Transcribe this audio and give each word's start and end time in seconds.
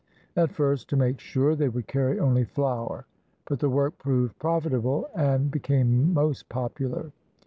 At 0.35 0.49
first, 0.51 0.89
to 0.89 0.95
make 0.97 1.19
sure, 1.19 1.55
they 1.55 1.69
would 1.69 1.85
carry 1.85 2.19
only 2.19 2.43
flour, 2.43 3.05
but 3.45 3.59
the 3.59 3.69
work 3.69 3.99
proved 3.99 4.39
profitable 4.39 5.07
and 5.13 5.51
became 5.51 6.11
most 6.11 6.49
popular. 6.49 7.11